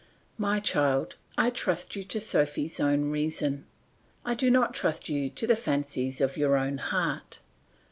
[0.39, 3.65] My child, I trust you to Sophy's own reason;
[4.25, 7.37] I do not trust you to the fancies of your own heart.